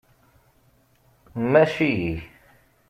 [1.41, 2.15] Mmac-iyi.